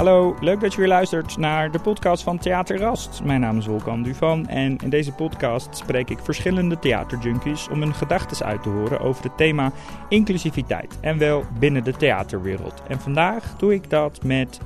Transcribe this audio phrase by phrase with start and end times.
[0.00, 3.24] Hallo, leuk dat je weer luistert naar de podcast van Theater Rast.
[3.24, 7.94] Mijn naam is Wolkan Duvan en in deze podcast spreek ik verschillende theaterjunkies om hun
[7.94, 9.72] gedachten uit te horen over het thema
[10.08, 12.82] inclusiviteit en wel binnen de theaterwereld.
[12.88, 14.60] En vandaag doe ik dat met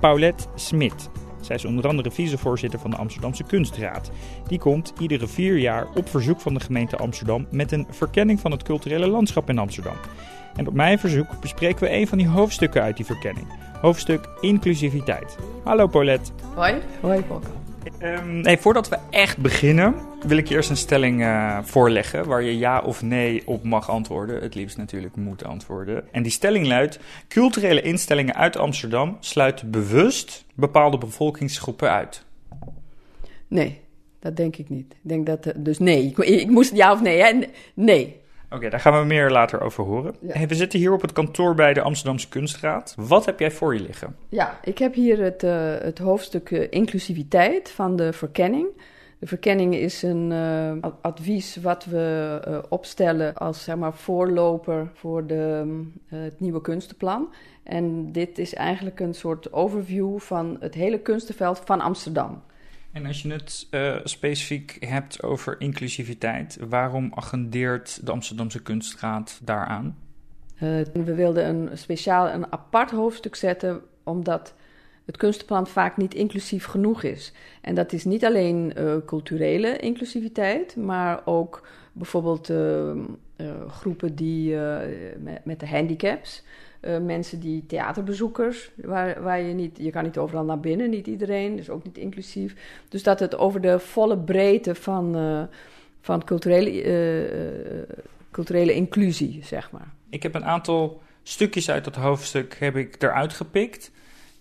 [0.00, 1.10] Paulette Smit.
[1.40, 4.10] Zij is onder andere vicevoorzitter van de Amsterdamse Kunstraad.
[4.46, 8.50] Die komt iedere vier jaar op verzoek van de gemeente Amsterdam met een verkenning van
[8.50, 9.96] het culturele landschap in Amsterdam.
[10.60, 13.46] En op mijn verzoek bespreken we een van die hoofdstukken uit die verkenning.
[13.80, 15.36] Hoofdstuk inclusiviteit.
[15.64, 16.30] Hallo Paulette.
[16.54, 16.74] Hoi.
[17.00, 17.50] Hoi Volker.
[18.02, 19.94] Um, hey, voordat we echt beginnen,
[20.26, 23.90] wil ik je eerst een stelling uh, voorleggen waar je ja of nee op mag
[23.90, 24.42] antwoorden.
[24.42, 26.12] Het liefst natuurlijk moet antwoorden.
[26.12, 26.98] En die stelling luidt:
[27.28, 32.24] culturele instellingen uit Amsterdam sluiten bewust bepaalde bevolkingsgroepen uit.
[33.48, 33.80] Nee,
[34.18, 34.92] dat denk ik niet.
[34.92, 36.06] Ik denk dat, uh, dus nee.
[36.06, 37.38] Ik, ik, moest ja of nee, hè?
[37.74, 38.19] Nee.
[38.50, 40.14] Oké, okay, daar gaan we meer later over horen.
[40.20, 40.32] Ja.
[40.32, 42.94] Hey, we zitten hier op het kantoor bij de Amsterdamse Kunstraad.
[42.96, 44.16] Wat heb jij voor je liggen?
[44.28, 48.66] Ja, ik heb hier het, uh, het hoofdstuk uh, inclusiviteit van de verkenning.
[49.18, 55.64] De verkenning is een uh, advies wat we opstellen als zeg maar, voorloper voor de,
[56.06, 57.32] het nieuwe kunstenplan.
[57.62, 62.42] En dit is eigenlijk een soort overview van het hele kunstenveld van Amsterdam.
[62.92, 69.96] En als je het uh, specifiek hebt over inclusiviteit, waarom agendeert de Amsterdamse Kunstraad daaraan?
[70.54, 70.60] Uh,
[70.92, 74.54] we wilden een speciaal een apart hoofdstuk zetten, omdat
[75.04, 77.32] het kunstenplan vaak niet inclusief genoeg is.
[77.60, 82.52] En dat is niet alleen uh, culturele inclusiviteit, maar ook bijvoorbeeld
[83.68, 84.56] groepen die
[85.18, 86.42] met, met de handicaps.
[86.80, 91.06] Uh, mensen die theaterbezoekers, waar, waar je niet, je kan niet overal naar binnen, niet
[91.06, 92.54] iedereen, dus ook niet inclusief.
[92.88, 95.42] Dus dat het over de volle breedte van, uh,
[96.00, 97.96] van culturele, uh,
[98.30, 99.88] culturele inclusie, zeg maar.
[100.10, 103.90] Ik heb een aantal stukjes uit dat hoofdstuk heb ik eruit gepikt.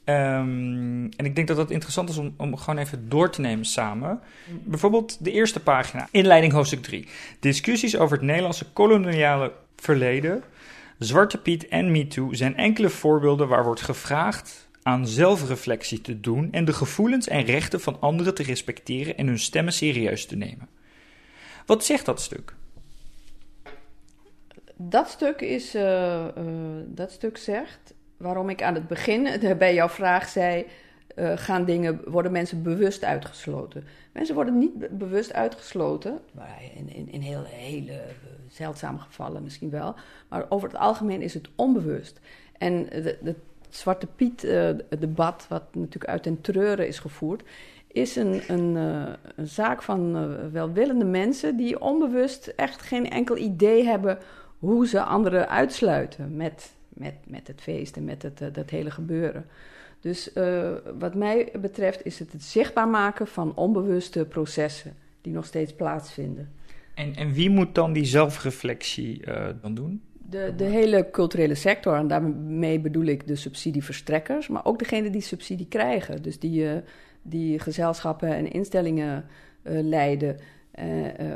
[0.05, 3.65] Um, en ik denk dat het interessant is om, om gewoon even door te nemen
[3.65, 4.19] samen.
[4.63, 7.07] Bijvoorbeeld de eerste pagina, inleiding hoofdstuk 3.
[7.39, 10.43] Discussies over het Nederlandse koloniale verleden
[10.99, 16.65] Zwarte Piet en MeToo zijn enkele voorbeelden waar wordt gevraagd aan zelfreflectie te doen en
[16.65, 20.69] de gevoelens en rechten van anderen te respecteren en hun stemmen serieus te nemen.
[21.65, 22.53] Wat zegt dat stuk?
[24.75, 26.53] Dat stuk, is, uh, uh,
[26.85, 29.27] dat stuk zegt waarom ik aan het begin
[29.57, 30.65] bij jouw vraag zei:
[31.19, 33.83] uh, gaan dingen, worden mensen bewust uitgesloten?
[34.11, 38.01] Mensen worden niet bewust uitgesloten, maar in, in, in heel, hele
[38.47, 39.95] zeldzame gevallen misschien wel.
[40.27, 42.19] Maar over het algemeen is het onbewust.
[42.57, 43.37] En het
[43.69, 47.43] Zwarte Piet-debat, wat natuurlijk uit den treuren is gevoerd,
[47.87, 53.83] is een, een, uh, een zaak van welwillende mensen die onbewust echt geen enkel idee
[53.83, 54.17] hebben
[54.59, 59.45] hoe ze anderen uitsluiten met, met, met het feest en met het, dat hele gebeuren.
[59.99, 60.29] Dus
[60.99, 66.49] wat mij betreft is het het zichtbaar maken van onbewuste processen die nog steeds plaatsvinden.
[66.95, 70.01] En, en wie moet dan die zelfreflectie uh, dan doen?
[70.29, 75.21] De, de hele culturele sector, en daarmee bedoel ik de subsidieverstrekkers, maar ook degene die
[75.21, 76.21] subsidie krijgen.
[76.21, 76.71] Dus die, uh,
[77.21, 79.25] die gezelschappen en instellingen
[79.63, 80.37] leiden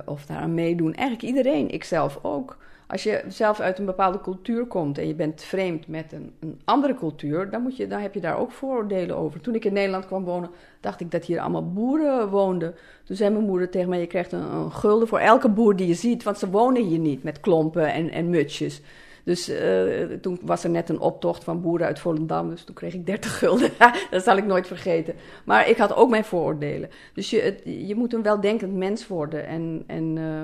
[0.06, 0.94] of daaraan meedoen.
[0.94, 2.58] Eigenlijk iedereen, ikzelf ook.
[2.88, 6.62] Als je zelf uit een bepaalde cultuur komt en je bent vreemd met een, een
[6.66, 9.42] andere cultuur, dan, moet je, dan heb je daar ook vooroordelen over.
[9.42, 10.50] Toen ik in Nederland kwam wonen,
[10.80, 12.76] dacht ik dat hier allemaal boeren woonden.
[13.04, 15.94] Toen zei mijn moeder tegen mij: Je krijgt een, gulden voor elke boer die je
[15.94, 18.82] ziet, want ze wonen hier niet met klompen en, en mutsjes.
[19.24, 22.50] Dus uh, toen was er net een optocht van boeren uit Volendam.
[22.50, 23.70] Dus toen kreeg ik 30 gulden.
[24.12, 25.16] dat zal ik nooit vergeten.
[25.46, 26.90] Maar ik had ook mijn vooroordelen.
[27.14, 27.58] Dus je,
[27.88, 30.44] je moet een weldenkend mens worden en, en uh,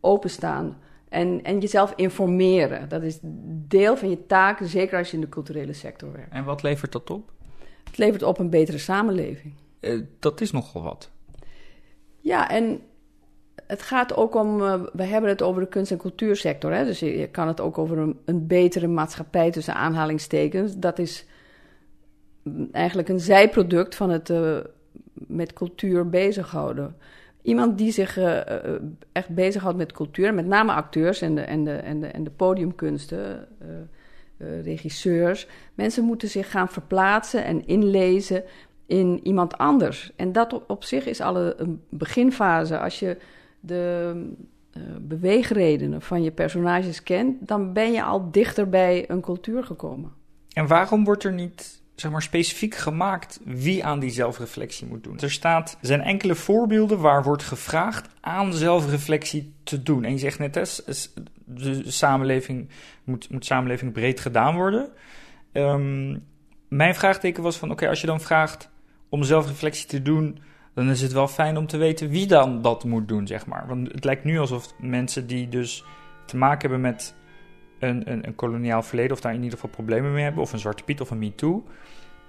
[0.00, 0.78] openstaan.
[1.16, 2.88] En, en jezelf informeren.
[2.88, 3.18] Dat is
[3.68, 6.32] deel van je taak, zeker als je in de culturele sector werkt.
[6.32, 7.32] En wat levert dat op?
[7.84, 9.54] Het levert op een betere samenleving.
[9.80, 11.10] Uh, dat is nogal wat.
[12.20, 12.80] Ja, en
[13.66, 14.60] het gaat ook om.
[14.60, 16.72] Uh, we hebben het over de kunst- en cultuursector.
[16.72, 16.84] Hè?
[16.84, 20.76] Dus je, je kan het ook over een, een, betere maatschappij tussen aanhalingstekens.
[20.76, 21.26] Dat is
[22.72, 24.58] eigenlijk een zijproduct van het uh,
[25.12, 26.96] met cultuur bezighouden.
[27.46, 28.40] Iemand die zich uh,
[29.12, 32.30] echt bezighoudt met cultuur, met name acteurs en de, en de, en de, en de
[32.30, 33.48] podiumkunsten,
[34.38, 35.48] uh, regisseurs.
[35.74, 38.44] Mensen moeten zich gaan verplaatsen en inlezen
[38.86, 40.12] in iemand anders.
[40.16, 42.78] En dat op, op zich is al een beginfase.
[42.78, 43.16] Als je
[43.60, 44.12] de
[45.00, 50.12] beweegredenen van je personages kent, dan ben je al dichter bij een cultuur gekomen.
[50.52, 55.18] En waarom wordt er niet zeg maar, specifiek gemaakt wie aan die zelfreflectie moet doen.
[55.18, 60.04] Er staat, zijn enkele voorbeelden waar wordt gevraagd aan zelfreflectie te doen.
[60.04, 60.62] En je zegt net, hè,
[61.44, 62.68] de samenleving
[63.04, 64.88] moet, samenleving breed gedaan worden.
[65.52, 66.24] Um,
[66.68, 68.70] mijn vraagteken was van, oké, als je dan vraagt
[69.08, 70.38] om zelfreflectie te doen,
[70.74, 73.66] dan is het wel fijn om te weten wie dan dat moet doen, zeg maar.
[73.66, 75.84] Want het lijkt nu alsof mensen die dus
[76.26, 77.14] te maken hebben met
[77.78, 80.58] een, een, een koloniaal verleden, of daar in ieder geval problemen mee hebben, of een
[80.58, 81.64] Zwarte Piet of een MeToo,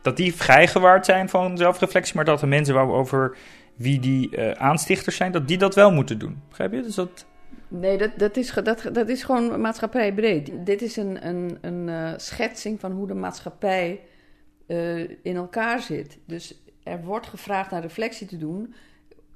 [0.02, 3.38] dat die vrijgewaard zijn van zelfreflectie, maar dat de mensen waarover
[3.76, 6.42] wie die uh, aanstichters zijn, dat die dat wel moeten doen.
[6.50, 6.82] Begrijp je?
[6.82, 7.26] Dus dat...
[7.68, 10.52] Nee, dat, dat, is, dat, dat is gewoon maatschappijbreed.
[10.66, 14.00] Dit is een, een, een uh, schetsing van hoe de maatschappij
[14.68, 16.18] uh, in elkaar zit.
[16.26, 18.74] Dus er wordt gevraagd naar reflectie te doen.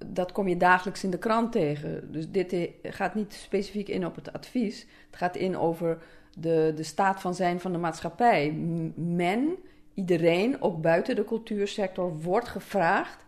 [0.06, 2.12] Dat kom je dagelijks in de krant tegen.
[2.12, 4.80] Dus dit gaat niet specifiek in op het advies.
[5.06, 5.98] Het gaat in over
[6.38, 8.52] de, de staat van zijn van de maatschappij.
[8.96, 9.56] Men,
[9.94, 13.26] iedereen, ook buiten de cultuursector, wordt gevraagd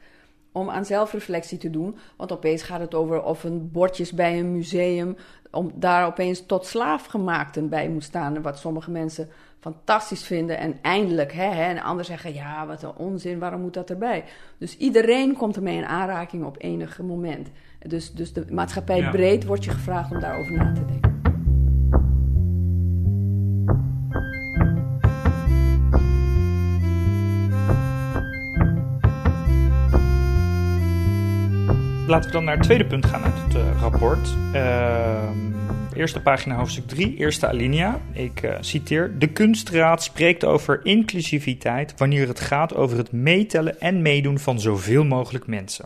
[0.54, 1.98] om aan zelfreflectie te doen.
[2.18, 5.16] Want opeens gaat het over of een bordjes bij een museum,
[5.52, 8.42] om daar opeens tot slaafgemaakten bij moet staan.
[8.42, 9.30] Wat sommige mensen
[9.60, 13.74] fantastisch vinden en eindelijk, hè, hè, en anderen zeggen, ja, wat een onzin, waarom moet
[13.74, 14.24] dat erbij?
[14.58, 17.50] Dus iedereen komt ermee in aanraking op enig moment.
[17.88, 21.13] Dus, dus de maatschappij breed wordt je gevraagd om daarover na te denken.
[32.08, 34.36] Laten we dan naar het tweede punt gaan uit het uh, rapport.
[34.54, 35.30] Uh,
[35.94, 38.00] eerste pagina, hoofdstuk 3, eerste alinea.
[38.14, 44.02] Ik uh, citeer: De kunstraad spreekt over inclusiviteit wanneer het gaat over het meetellen en
[44.02, 45.86] meedoen van zoveel mogelijk mensen.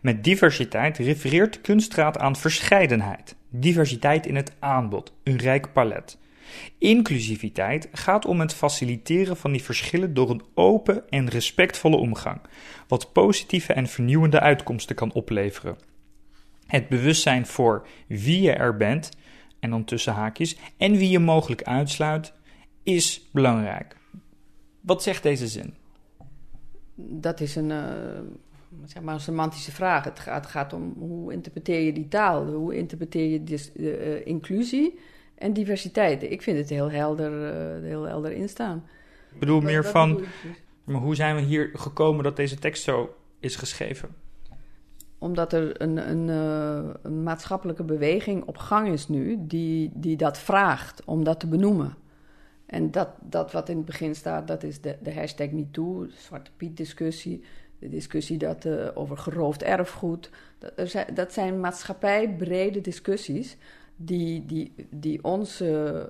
[0.00, 6.18] Met diversiteit refereert de kunstraad aan verscheidenheid, diversiteit in het aanbod, een rijk palet.
[6.78, 12.40] Inclusiviteit gaat om het faciliteren van die verschillen door een open en respectvolle omgang,
[12.88, 15.76] wat positieve en vernieuwende uitkomsten kan opleveren.
[16.66, 19.10] Het bewustzijn voor wie je er bent,
[19.60, 22.32] en dan tussen haakjes, en wie je mogelijk uitsluit,
[22.82, 23.96] is belangrijk.
[24.80, 25.74] Wat zegt deze zin?
[26.94, 27.82] Dat is een, uh,
[28.84, 30.04] zeg maar semantische vraag.
[30.04, 32.46] Het gaat, gaat, om hoe interpreteer je die taal?
[32.46, 33.72] Hoe interpreteer je dus,
[34.24, 34.98] inclusie?
[35.34, 36.22] En diversiteit.
[36.22, 38.84] Ik vind het heel helder, uh, heel helder instaan.
[39.32, 40.24] Ik bedoel meer van,
[40.84, 44.08] maar hoe zijn we hier gekomen dat deze tekst zo is geschreven?
[45.18, 50.38] Omdat er een, een, uh, een maatschappelijke beweging op gang is nu die, die dat
[50.38, 51.96] vraagt om dat te benoemen.
[52.66, 56.12] En dat, dat wat in het begin staat, dat is de, de hashtag MeToo, de
[56.16, 57.44] Zwarte Piet discussie,
[57.78, 60.30] de discussie dat, uh, over geroofd erfgoed.
[60.58, 63.56] Dat, zijn, dat zijn maatschappijbrede discussies
[63.96, 66.02] die, die, die, ons, uh, uh,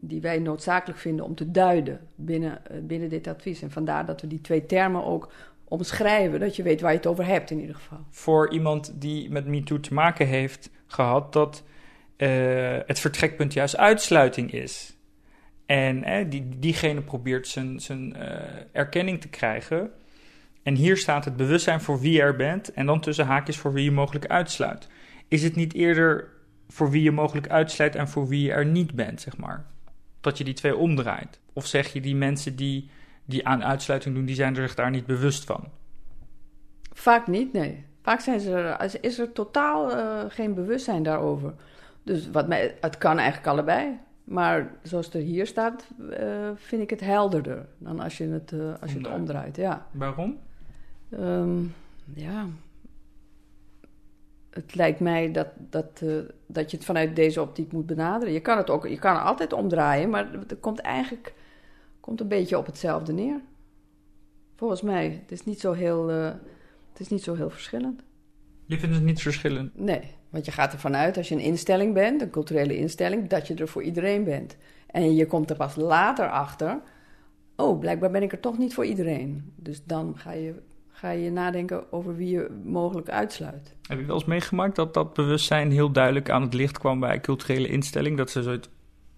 [0.00, 3.62] die wij noodzakelijk vinden om te duiden binnen, binnen dit advies.
[3.62, 5.32] En vandaar dat we die twee termen ook
[5.64, 7.98] omschrijven, dat je weet waar je het over hebt in ieder geval.
[8.10, 11.64] Voor iemand die met MeToo te maken heeft gehad, dat
[12.86, 14.96] het vertrekpunt juist uitsluiting is.
[15.66, 18.16] En die, diegene probeert zijn, zijn
[18.72, 19.90] erkenning te krijgen.
[20.62, 23.84] En hier staat het bewustzijn voor wie er bent en dan tussen haakjes voor wie
[23.84, 24.88] je mogelijk uitsluit.
[25.28, 26.31] Is het niet eerder
[26.72, 29.64] voor wie je mogelijk uitsluit en voor wie je er niet bent, zeg maar?
[30.20, 31.40] Dat je die twee omdraait?
[31.52, 32.90] Of zeg je die mensen die,
[33.24, 35.68] die aan uitsluiting doen, die zijn er zich daar niet bewust van?
[36.92, 37.84] Vaak niet, nee.
[38.02, 41.54] Vaak zijn ze er, is er totaal uh, geen bewustzijn daarover.
[42.02, 43.98] Dus wat mij, het kan eigenlijk allebei.
[44.24, 48.52] Maar zoals het er hier staat, uh, vind ik het helderder dan als je het,
[48.52, 49.56] uh, als je het omdraait.
[49.56, 49.86] Ja.
[49.90, 50.38] Waarom?
[51.10, 51.74] Um,
[52.14, 52.46] ja,
[54.54, 58.34] het lijkt mij dat, dat, uh, dat je het vanuit deze optiek moet benaderen.
[58.34, 61.34] Je kan het ook, je kan het altijd omdraaien, maar het komt eigenlijk
[62.00, 63.40] komt een beetje op hetzelfde neer.
[64.56, 65.20] Volgens mij.
[65.22, 66.24] Het is niet zo heel, uh,
[66.92, 68.02] het is niet zo heel verschillend.
[68.66, 69.78] Je vindt het niet verschillend?
[69.78, 73.46] Nee, want je gaat ervan uit als je een instelling bent, een culturele instelling, dat
[73.46, 74.56] je er voor iedereen bent.
[74.86, 76.80] En je komt er pas later achter.
[77.56, 79.52] Oh, blijkbaar ben ik er toch niet voor iedereen.
[79.56, 80.54] Dus dan ga je
[81.02, 83.74] ga je nadenken over wie je mogelijk uitsluit.
[83.88, 87.20] Heb je wel eens meegemaakt dat dat bewustzijn heel duidelijk aan het licht kwam bij
[87.20, 88.16] culturele instelling?
[88.16, 88.62] Dat ze zo'n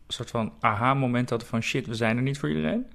[0.09, 2.87] soort van aha-moment hadden van shit, we zijn er niet voor iedereen?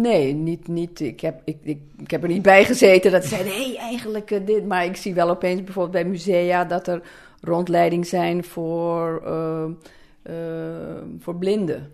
[0.00, 1.00] Nee, niet, niet.
[1.00, 3.76] Ik, heb, ik, ik, ik heb er niet bij gezeten dat ze zeiden, hé, hey,
[3.76, 4.66] eigenlijk uh, dit.
[4.66, 7.02] Maar ik zie wel opeens bijvoorbeeld bij musea dat er
[7.40, 9.64] rondleiding zijn voor, uh,
[10.30, 11.90] uh, voor blinden.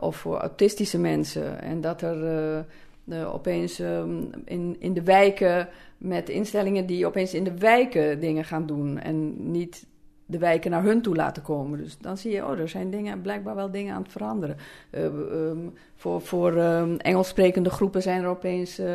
[0.00, 1.60] of voor autistische mensen.
[1.60, 2.66] En dat er
[3.14, 8.66] opeens um, in, in de wijken met instellingen die opeens in de wijken dingen gaan
[8.66, 9.86] doen en niet
[10.26, 11.78] de wijken naar hun toe laten komen.
[11.78, 14.56] Dus dan zie je, oh, er zijn dingen, blijkbaar wel dingen aan het veranderen.
[14.90, 18.94] Uh, um, voor voor um, Engels sprekende groepen zijn er opeens uh,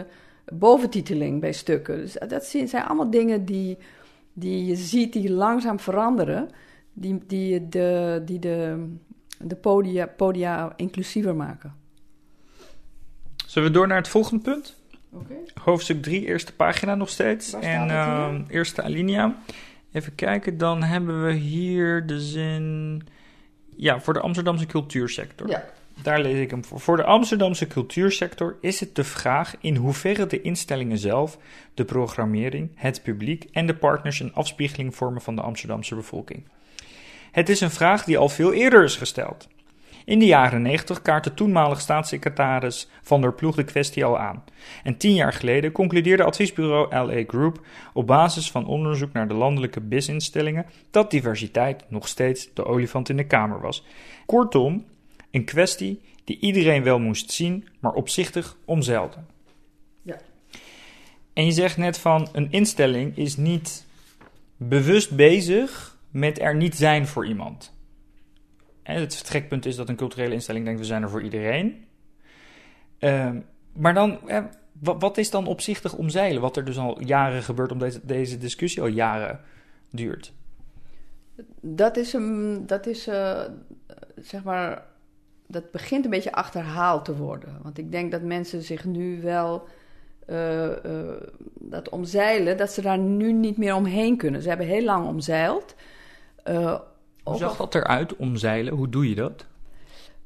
[0.53, 1.97] boventiteling bij stukken.
[1.97, 3.77] Dus dat zijn allemaal dingen die,
[4.33, 6.49] die je ziet die langzaam veranderen,
[6.93, 8.87] die, die de, die de,
[9.39, 11.82] de podia, podia inclusiever maken.
[13.53, 14.75] Zullen we door naar het volgende punt?
[15.63, 17.53] Hoofdstuk 3, eerste pagina nog steeds.
[17.53, 19.35] En ehm, eerste alinea.
[19.91, 23.01] Even kijken, dan hebben we hier de zin.
[23.75, 25.49] Ja, voor de Amsterdamse cultuursector.
[25.49, 25.63] Ja.
[26.01, 26.79] Daar lees ik hem voor.
[26.79, 31.37] Voor de Amsterdamse cultuursector is het de vraag in hoeverre de instellingen zelf,
[31.73, 36.43] de programmering, het publiek en de partners een afspiegeling vormen van de Amsterdamse bevolking.
[37.31, 39.47] Het is een vraag die al veel eerder is gesteld.
[40.05, 44.43] In de jaren 90 kaartte toenmalig staatssecretaris Van der Ploeg de kwestie al aan.
[44.83, 49.81] En tien jaar geleden concludeerde adviesbureau LA Group op basis van onderzoek naar de landelijke
[49.81, 53.85] BIS-instellingen dat diversiteit nog steeds de olifant in de kamer was.
[54.25, 54.85] Kortom,
[55.31, 59.17] een kwestie die iedereen wel moest zien, maar opzichtig omzeilde.
[60.01, 60.17] Ja.
[61.33, 63.85] En je zegt net van een instelling is niet
[64.57, 67.72] bewust bezig met er niet zijn voor iemand.
[68.83, 71.85] Het vertrekpunt is dat een culturele instelling denkt we zijn er voor iedereen.
[72.99, 73.39] Ehm,
[73.73, 74.19] maar dan,
[74.79, 76.41] wat, wat is dan opzichtig omzeilen?
[76.41, 79.39] Wat er dus al jaren gebeurt, omdat deze, deze discussie al jaren
[79.89, 80.33] duurt.
[81.61, 83.41] Dat is een, dat is, eh,
[84.15, 84.85] zeg maar,
[85.47, 87.59] dat begint een beetje achterhaald te worden.
[87.61, 89.67] Want ik denk dat mensen zich nu wel
[90.25, 91.21] eh, eh,
[91.53, 94.41] dat omzeilen, dat ze daar nu niet meer omheen kunnen.
[94.41, 95.75] Ze hebben heel lang omzeild.
[97.23, 98.73] Hoe zag dat eruit, omzeilen?
[98.73, 99.45] Hoe doe je dat?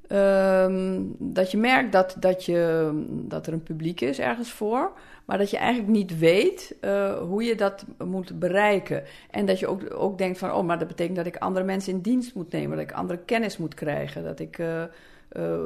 [0.08, 4.92] Ehm, dat je merkt dat, dat, je, dat er een publiek is ergens voor,
[5.25, 9.04] maar dat je eigenlijk niet weet eh, hoe je dat moet bereiken.
[9.32, 11.94] En dat je ook, ook denkt van, oh, maar dat betekent dat ik andere mensen
[11.94, 14.89] in dienst moet nemen, dat ik andere kennis moet krijgen, dat ik eh, eh,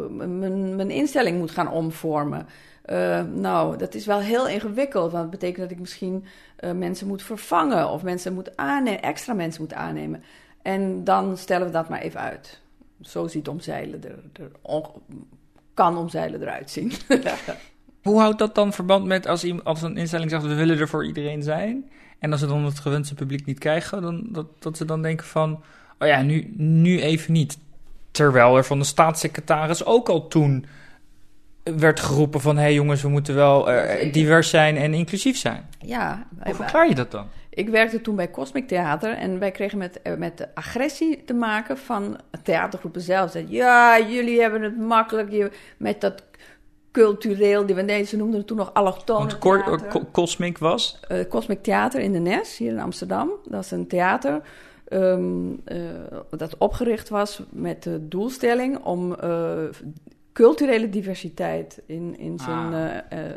[0.09, 2.47] mijn, mijn instelling moet gaan omvormen.
[3.33, 6.25] Nou, dat is wel heel ingewikkeld, want het betekent dat ik misschien
[6.75, 10.23] mensen moet vervangen of mensen moet aannemen, extra mensen moet aannemen.
[10.61, 12.61] En dan stellen we dat maar even uit.
[13.01, 14.81] Zo ziet omzeilen er, er
[15.73, 16.91] kan omzeilen eruit zien.
[18.03, 21.05] Hoe houdt dat dan verband met als, als een instelling zegt we willen er voor
[21.05, 21.89] iedereen zijn?
[22.19, 25.25] En als ze dan het gewenste publiek niet krijgen, dan, dat, dat ze dan denken
[25.25, 25.63] van,
[25.99, 27.57] oh ja, nu, nu even niet.
[28.11, 30.65] Terwijl er van de staatssecretaris ook al toen
[31.63, 32.55] werd geroepen van...
[32.55, 34.11] hé hey jongens, we moeten wel eh, Zeker.
[34.11, 35.65] divers zijn en inclusief zijn.
[35.79, 37.27] ja, Hoe verklaar je dat dan?
[37.49, 41.33] ik werkte toen bij Cosmic Theater en wij kregen met, eh, met de agressie te
[41.33, 43.31] maken van theatergroepen zelf.
[43.31, 46.23] Zeiden, ja, jullie hebben het makkelijk je, met dat
[46.91, 49.87] cultureel, die, nee, ze noemden het toen nog allochtone Want.
[49.87, 50.99] Co- Cosmic was...
[51.07, 53.29] eh, Cosmic Theater in de Nes, hier in Amsterdam.
[53.49, 54.41] Dat is een theater
[54.87, 55.77] ehm, eh,
[56.29, 59.53] dat opgericht was met de doelstelling om eh,
[60.33, 62.85] culturele diversiteit in, in zijn Ah.
[62.85, 63.31] eh, eh,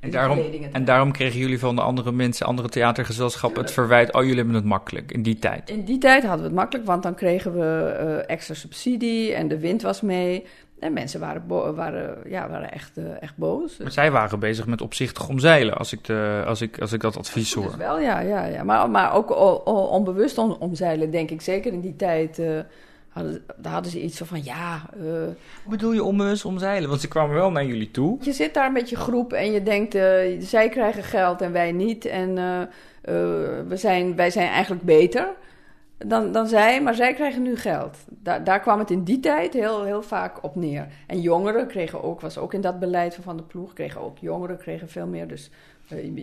[0.00, 0.38] En daarom,
[0.72, 3.62] en daarom kregen jullie van de andere mensen, andere theatergezelschappen...
[3.62, 5.70] het verwijt, oh, jullie hebben het makkelijk in die tijd.
[5.70, 9.48] In die tijd hadden we het makkelijk, want dan kregen we eh, extra subsidie en
[9.48, 10.44] de wind was mee.
[10.78, 12.90] En mensen waren, bo- waren, ja, waren echt,
[13.20, 13.76] echt boos.
[13.78, 17.16] Maar zij waren bezig met opzichtig omzeilen, als ik, de, als ik, als ik dat
[17.16, 17.74] advies hoor.
[17.78, 18.64] wel, ja, ja, ja.
[18.64, 19.36] Maar, maar ook
[19.90, 21.40] onbewust om, omzeilen, denk ik.
[21.40, 22.42] Zeker in die tijd
[23.10, 24.82] hadden, daar hadden ze iets van, van ja...
[24.92, 25.02] eh,
[25.62, 26.88] Hoe bedoel je onbewust omzeilen?
[26.88, 28.18] Want ze kwamen wel naar jullie toe.
[28.20, 31.72] je zit daar met je groep en je denkt, eh, zij krijgen geld en wij
[31.72, 32.04] niet.
[32.04, 32.62] En eh,
[33.68, 35.28] we zijn, wij zijn eigenlijk beter
[36.06, 37.96] dan, dan zij, maar zij krijgen nu geld.
[38.08, 40.86] Daar, daar kwam het in die tijd heel, heel vaak op neer.
[41.06, 44.18] En jongeren kregen ook, was ook in dat beleid van Van de Ploeg, kregen ook
[44.18, 45.28] jongeren kregen veel meer.
[45.28, 45.50] Dus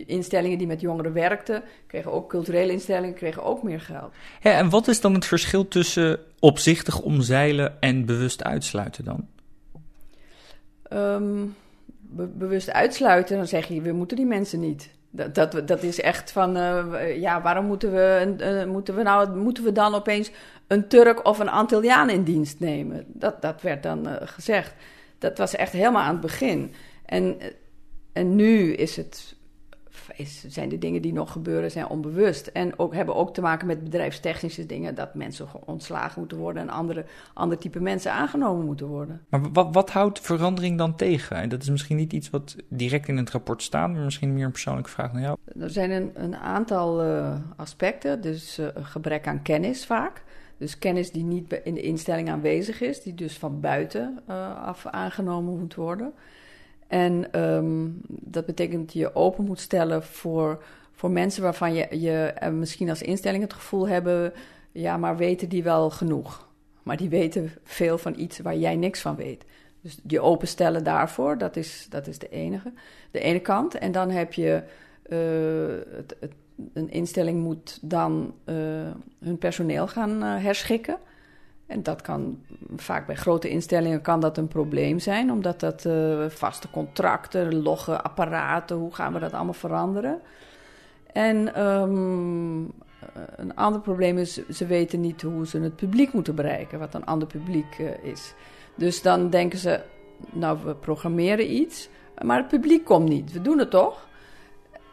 [0.06, 4.12] instellingen die met jongeren werkten, kregen ook culturele instellingen, kregen ook meer geld.
[4.42, 9.26] Ja, en wat is dan het verschil tussen opzichtig omzeilen en bewust uitsluiten dan?
[10.82, 11.46] Ehm,
[12.00, 14.90] be- bewust uitsluiten, dan zeg je, we moeten die mensen niet.
[15.10, 19.36] Dat, dat, dat is echt van, eh, ja, waarom moeten we, eh, moeten, we nou,
[19.36, 20.30] moeten we dan opeens
[20.66, 23.04] een Turk of een Antilliaan in dienst nemen?
[23.06, 24.74] Dat, dat werd dan eh, gezegd.
[25.18, 26.72] Dat was echt helemaal aan het begin.
[27.04, 27.48] En, eh,
[28.12, 29.36] en nu is het,
[30.16, 32.46] is, zijn de dingen die nog gebeuren, zijn onbewust.
[32.46, 36.68] En ook, hebben ook te maken met bedrijfstechnische dingen, dat mensen ontslagen moeten worden en
[36.68, 39.20] andere, ander type mensen aangenomen moeten worden.
[39.28, 41.36] Maar wat, wat houdt verandering dan tegen?
[41.36, 44.44] En dat is misschien niet iets wat direct in het rapport staat, maar misschien meer
[44.44, 45.36] een persoonlijke vraag naar jou.
[45.60, 48.20] Er zijn een, een aantal eh, aspecten.
[48.20, 50.22] Dus eh, gebrek aan kennis vaak.
[50.58, 54.86] Dus kennis die niet in de instelling aanwezig is, die dus van buiten eh, af
[54.86, 56.12] aangenomen moet worden.
[56.88, 62.24] En ehm, dat betekent dat je open moet stellen voor, voor mensen waarvan je, je
[62.24, 64.32] eh, misschien als instelling het gevoel hebben,
[64.72, 66.48] ja, maar weten die wel genoeg?
[66.82, 69.44] Maar die weten veel van iets waar jij niks van weet.
[69.80, 72.72] Dus je openstellen daarvoor, dat is, dat is de enige,
[73.10, 73.74] de ene kant.
[73.74, 74.62] En dan heb je
[75.02, 75.16] eh,
[75.96, 76.16] het,
[76.72, 78.54] een instelling moet dan eh,
[79.18, 80.98] hun personeel gaan herschikken.
[81.68, 82.38] En dat kan
[82.76, 88.02] vaak bij grote instellingen kan dat een probleem zijn, omdat dat uh, vaste contracten, logge
[88.02, 90.20] apparaten, hoe gaan we dat allemaal veranderen?
[91.12, 92.72] En um,
[93.36, 97.06] een ander probleem is, ze weten niet hoe ze het publiek moeten bereiken, wat een
[97.06, 98.34] ander publiek uh, is.
[98.74, 99.80] Dus dan denken ze,
[100.32, 101.88] nou, we programmeren iets,
[102.22, 103.32] maar het publiek komt niet.
[103.32, 104.08] We doen het toch?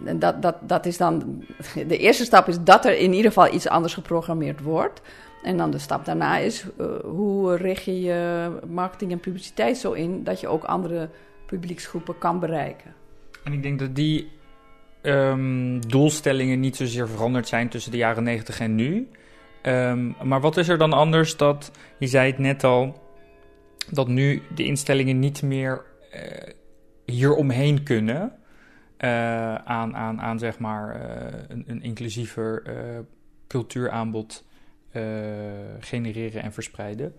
[0.05, 1.43] En dat, dat, dat is dan,
[1.87, 5.01] de eerste stap is dat er in ieder geval iets anders geprogrammeerd wordt.
[5.45, 9.91] En dan de stap daarna is, uh, hoe richt je je marketing en publiciteit zo
[9.91, 11.09] in dat je ook andere
[11.45, 12.93] publieksgroepen kan bereiken.
[13.43, 14.31] En ik denk dat die
[15.01, 19.09] um, doelstellingen niet zozeer veranderd zijn tussen de jaren 90 en nu.
[19.63, 23.01] Um, maar wat is er dan anders dat, je zei het net al,
[23.91, 26.53] dat nu de instellingen niet meer uh,
[27.05, 28.31] hier omheen kunnen
[28.99, 31.01] uh, aan, aan, aan zeg maar
[31.47, 32.63] een, een, inclusiever
[33.47, 34.43] cultuuraanbod
[35.79, 37.13] genereren en verspreiden.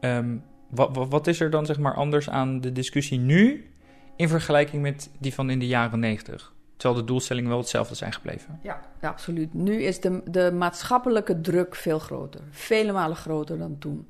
[0.00, 3.70] Um, wat, wat, is er dan zeg maar anders aan de discussie nu
[4.16, 6.52] in vergelijking met die van in de jaren 90?
[6.76, 8.58] Terwijl de doelstellingen wel hetzelfde zijn gebleven.
[8.62, 9.54] Ja, ja absoluut.
[9.54, 12.40] Nu is de, de maatschappelijke druk veel groter.
[12.50, 14.08] Vele malen groter dan toen.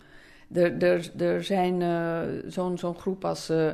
[0.53, 2.21] Er, er, er zijn uh,
[2.77, 3.71] zo'n groep als uh,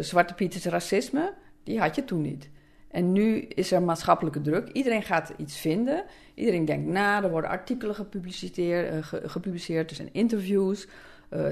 [0.00, 2.50] Zwarte Pieters racisme, die had je toen niet.
[2.90, 4.68] En nu is er maatschappelijke druk.
[4.68, 6.04] Iedereen gaat iets vinden.
[6.34, 7.22] Iedereen denkt na.
[7.22, 10.86] Er worden artikelen gepubliceerd, gepubliceerd er zijn interviews,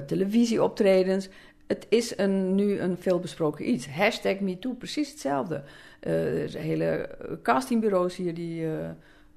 [0.07, 1.29] televisieoptredens.
[1.67, 3.89] Het is een, nu een veelbesproken iets.
[3.89, 5.63] Hashtag MeToo, precies hetzelfde.
[6.01, 7.09] Uh, er zijn hele
[7.43, 8.67] castingbureaus hier die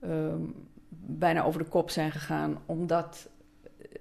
[0.03, 0.55] um,
[0.89, 3.29] bijna over de kop zijn gegaan, omdat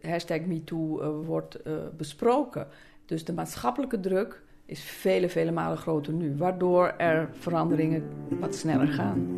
[0.02, 1.58] hashtag MeToo wordt
[1.96, 2.66] besproken.
[3.06, 8.02] Dus de maatschappelijke druk is vele, vele malen groter nu, waardoor er veranderingen
[8.40, 9.34] wat sneller gaan.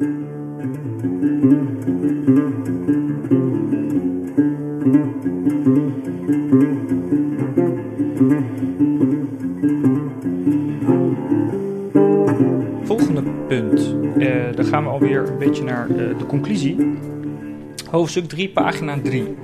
[12.83, 13.95] Volgende punt.
[14.17, 16.99] Uh, dan gaan we alweer een beetje naar uh, de conclusie.
[17.91, 19.37] Hoofdstuk 3, pagina 3.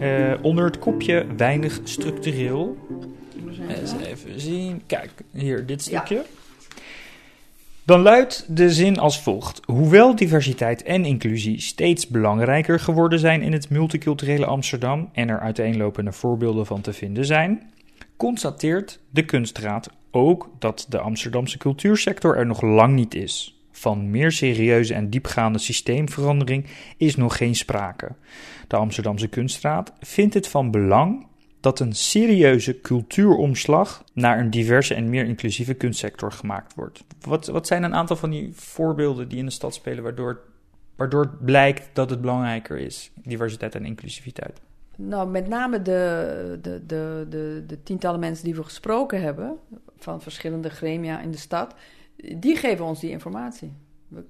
[0.00, 2.76] Uh, onder het kopje weinig structureel.
[4.86, 6.14] Kijk, hier, dit stukje.
[6.14, 6.22] Ja.
[7.84, 13.52] Dan luidt de zin als volgt: Hoewel diversiteit en inclusie steeds belangrijker geworden zijn in
[13.52, 17.70] het multiculturele Amsterdam en er uiteenlopende voorbeelden van te vinden zijn,
[18.16, 23.60] constateert de kunstraad ook dat de Amsterdamse cultuursector er nog lang niet is.
[23.70, 28.14] Van meer serieuze en diepgaande systeemverandering is nog geen sprake.
[28.68, 31.26] De Amsterdamse kunstraad vindt het van belang
[31.66, 37.04] dat een serieuze cultuuromslag naar een diverse en meer inclusieve kunstsector gemaakt wordt.
[37.20, 40.40] Wat, wat zijn een aantal van die voorbeelden die in de stad spelen waardoor,
[40.96, 44.60] waardoor blijkt dat het belangrijker is, diversiteit en inclusiviteit?
[44.96, 49.56] Nou, met name de, de, de, de, de tientallen mensen die we gesproken hebben,
[49.96, 51.74] van verschillende gremia in de stad,
[52.36, 53.72] die geven ons die informatie.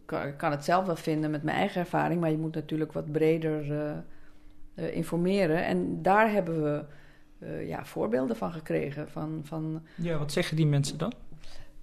[0.08, 3.12] Ik kan het zelf wel vinden met mijn eigen ervaring, maar je moet natuurlijk wat
[3.12, 3.90] breder uh,
[4.74, 5.64] uh, informeren.
[5.64, 6.84] En daar hebben we
[7.38, 9.10] uh, ja, voorbeelden van gekregen.
[9.10, 11.12] Van, van, ja, wat zeggen die mensen dan?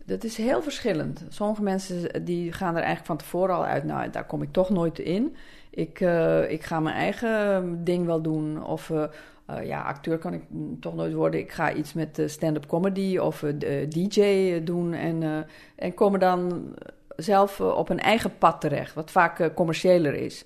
[0.06, 1.24] Dat is heel verschillend.
[1.30, 4.70] Sommige mensen die gaan er eigenlijk van tevoren al uit, nou, daar kom ik toch
[4.70, 5.36] nooit in.
[5.70, 8.64] Ik, uh, ik ga mijn eigen ding wel doen.
[8.66, 9.04] Of uh,
[9.50, 10.44] uh, ja, acteur kan ik
[10.80, 11.40] toch nooit worden.
[11.40, 13.46] Ik ga iets met stand-up comedy of
[13.90, 14.94] DJ doen.
[14.94, 16.74] En, en komen dan
[17.16, 20.46] zelf op een eigen pad terecht, wat vaak commerciëler is,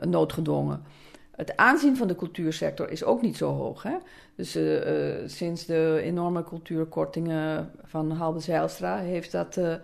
[0.00, 0.82] noodgedwongen.
[1.36, 3.82] Het aanzien van de cultuursector is ook niet zo hoog.
[3.82, 3.96] Hè?
[4.36, 9.74] Dus uh, uh, sinds de enorme cultuurkortingen van Halbe Zijlstra heeft dat uh,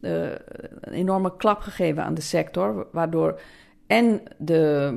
[0.00, 3.40] een enorme klap gegeven aan de sector, waardoor
[3.86, 4.94] en de,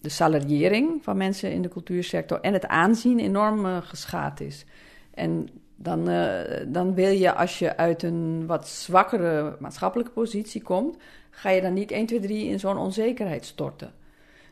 [0.00, 4.64] de salariering van mensen in de cultuursector en het aanzien enorm geschaad is.
[5.14, 6.04] En dan,
[6.68, 10.96] dan wil je, als je uit een wat zwakkere maatschappelijke positie komt,
[11.30, 13.92] ga je dan niet 1, 2, 3 in zo'n onzekerheid storten.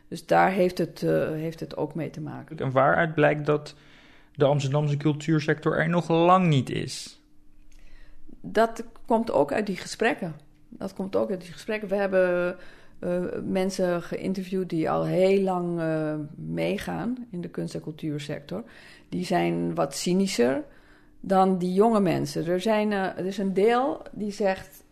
[0.09, 2.57] Dus daar heeft het, uh, heeft het ook mee te maken.
[2.57, 3.75] En waaruit blijkt dat
[4.35, 7.21] de Amsterdamse cultuursector er nog lang niet is?
[8.41, 10.35] Dat komt ook uit die gesprekken.
[10.69, 11.89] Dat komt ook uit die gesprekken.
[11.89, 12.57] We hebben
[12.99, 18.63] uh, mensen geïnterviewd die al heel lang uh, meegaan in de kunst- en cultuursector.
[19.09, 20.63] Die zijn wat cynischer
[21.19, 22.45] dan die jonge mensen.
[22.45, 24.83] Er, zijn, er is een deel die zegt: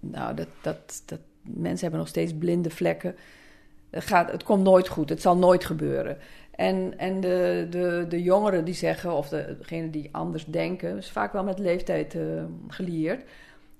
[0.00, 3.14] Nou, dat, dat, dat, mensen hebben nog steeds blinde vlekken
[3.90, 6.18] het, gaat, het komt nooit goed, het zal nooit gebeuren.
[6.50, 11.32] En, en de, de, de jongeren die zeggen, of degenen die anders denken, is vaak
[11.32, 13.24] wel met leeftijd uh, gelieerd.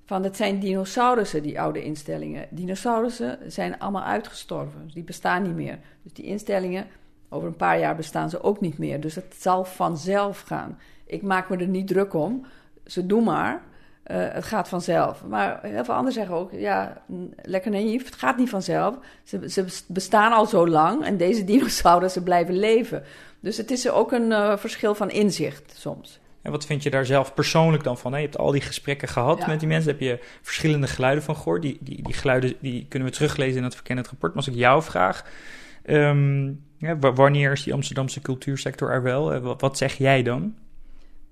[0.05, 2.47] Van het zijn dinosaurussen, die oude instellingen.
[2.51, 5.79] Dinosaurussen zijn allemaal uitgestorven, dus die bestaan niet meer.
[6.03, 6.87] Dus die instellingen
[7.29, 9.01] Over een paar jaar bestaan ze ook niet meer.
[9.01, 10.79] Dus het zal vanzelf gaan.
[11.07, 12.47] Ik maak me er niet druk om.
[12.85, 13.63] Ze doen maar.
[14.11, 15.25] Uh, het gaat vanzelf.
[15.25, 17.03] Maar heel veel anderen zeggen ook, ja,
[17.43, 18.97] lekker naïef, het gaat niet vanzelf.
[19.25, 23.03] Ze, ze bestaan al zo lang en deze dinosaurussen blijven leven.
[23.41, 26.21] Dus het is ook een uh, verschil van inzicht soms.
[26.43, 28.13] En wat vind je daar zelf persoonlijk dan van?
[28.13, 29.93] Je hebt al die gesprekken gehad met die mensen.
[29.93, 31.63] Daar heb je verschillende geluiden van gehoord.
[31.63, 34.35] Die, die, die geluiden die kunnen we teruglezen in het verkennend rapport.
[34.35, 35.25] Maar als ik jou vraag,
[35.87, 39.41] um, ja, wanneer is die Amsterdamse cultuursector er wel?
[39.41, 40.55] Wat, wat zeg jij dan?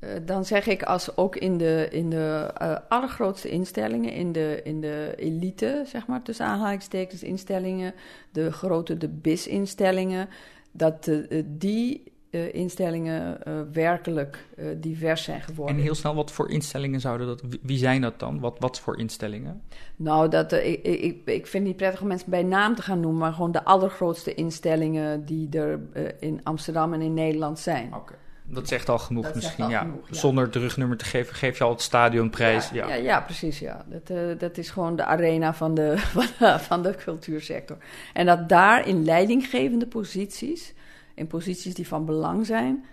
[0.00, 4.60] Uh, dan zeg ik als ook in de, in de uh, allergrootste instellingen, in de,
[4.64, 7.94] in de elite, zeg maar, tussen aanhalingstekens instellingen,
[8.32, 10.28] de grote, de BIS-instellingen,
[10.72, 11.10] dat
[11.44, 13.38] die uh, instellingen
[13.72, 15.76] werkelijk divers zijn geworden.
[15.76, 17.42] En heel snel, wat voor instellingen zouden dat...
[17.62, 18.40] Wie zijn dat dan?
[18.40, 19.62] Wat, wat voor instellingen?
[19.96, 23.00] Nou, dat, ik, ik, ik vind het niet prettig om mensen bij naam te gaan
[23.00, 23.20] noemen...
[23.20, 25.80] maar gewoon de allergrootste instellingen die er
[26.20, 27.86] in Amsterdam en in Nederland zijn.
[27.86, 27.96] Oké.
[27.96, 28.16] Okay.
[28.48, 29.78] Dat zegt al genoeg misschien, al ja.
[29.78, 30.14] Genoeg, ja.
[30.14, 32.68] Zonder de rugnummer te geven, geef je al het stadionprijs.
[32.68, 32.94] Ja, ja.
[32.94, 33.84] ja, ja precies, ja.
[33.88, 35.94] Dat, dat is gewoon de arena van de,
[36.38, 37.76] van, van de cultuursector.
[38.12, 40.74] En dat daar in leidinggevende posities
[41.16, 42.84] in posities die van belang zijn.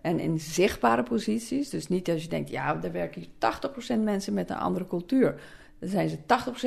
[0.00, 1.70] En in zichtbare posities.
[1.70, 5.40] Dus niet als je denkt, ja, daar werken hier 80% mensen met een andere cultuur.
[5.78, 6.16] Dan zijn ze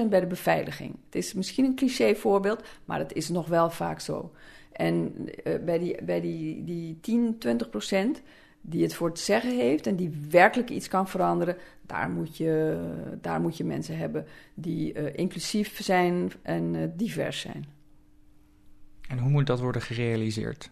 [0.05, 0.95] 80% bij de beveiliging.
[1.05, 4.31] Het is misschien een cliché voorbeeld, maar het is nog wel vaak zo.
[4.77, 5.13] En
[5.43, 7.37] uh, bij, die, bij die, die 10,
[8.17, 8.21] 20%
[8.61, 12.79] die het voor het zeggen heeft en die werkelijk iets kan veranderen, daar moet je,
[13.21, 17.65] daar moet je mensen hebben die uh, inclusief zijn en uh, divers zijn.
[19.07, 20.69] En hoe moet dat worden gerealiseerd?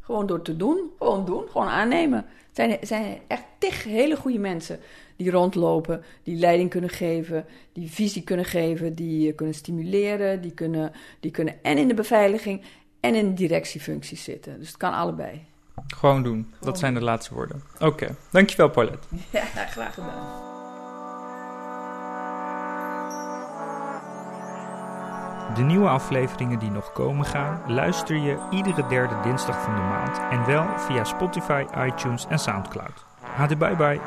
[0.00, 0.90] Gewoon door te doen.
[0.98, 1.48] Gewoon doen.
[1.48, 2.18] Gewoon aannemen.
[2.18, 4.78] Het zijn, zijn echt tig hele goede mensen
[5.16, 10.92] die rondlopen, die leiding kunnen geven, die visie kunnen geven, die kunnen stimuleren, die kunnen,
[11.20, 12.62] die kunnen en in de beveiliging
[13.00, 14.58] en in directiefuncties zitten.
[14.58, 15.44] Dus het kan allebei.
[15.86, 16.52] Gewoon doen.
[16.60, 17.62] Dat zijn de laatste woorden.
[17.78, 18.16] Oké.
[18.30, 19.06] Dankjewel, Paulette.
[19.30, 20.48] Ja, graag gedaan.
[25.54, 30.20] De nieuwe afleveringen die nog komen gaan, luister je iedere derde dinsdag van de maand
[30.30, 33.04] en wel via Spotify, iTunes en Soundcloud.
[33.20, 34.00] Hadi bye bye.